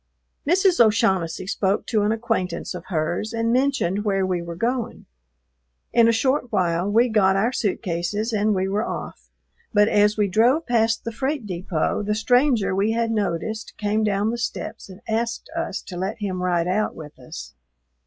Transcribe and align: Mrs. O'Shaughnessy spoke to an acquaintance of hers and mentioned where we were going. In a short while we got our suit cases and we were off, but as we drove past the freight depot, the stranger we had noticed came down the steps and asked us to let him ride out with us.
Mrs. 0.49 0.83
O'Shaughnessy 0.83 1.45
spoke 1.45 1.85
to 1.85 2.01
an 2.01 2.11
acquaintance 2.11 2.73
of 2.73 2.85
hers 2.87 3.33
and 3.33 3.53
mentioned 3.53 4.03
where 4.03 4.25
we 4.25 4.41
were 4.41 4.55
going. 4.55 5.05
In 5.93 6.07
a 6.07 6.11
short 6.11 6.51
while 6.51 6.89
we 6.89 7.07
got 7.07 7.35
our 7.35 7.51
suit 7.51 7.83
cases 7.83 8.33
and 8.33 8.55
we 8.55 8.67
were 8.67 8.83
off, 8.83 9.29
but 9.75 9.87
as 9.87 10.17
we 10.17 10.27
drove 10.27 10.65
past 10.65 11.03
the 11.03 11.11
freight 11.11 11.45
depot, 11.45 12.01
the 12.01 12.15
stranger 12.15 12.73
we 12.73 12.93
had 12.93 13.11
noticed 13.11 13.77
came 13.77 14.03
down 14.03 14.31
the 14.31 14.39
steps 14.39 14.89
and 14.89 15.01
asked 15.07 15.51
us 15.55 15.83
to 15.83 15.97
let 15.97 16.17
him 16.19 16.41
ride 16.41 16.67
out 16.67 16.95
with 16.95 17.19
us. 17.19 17.53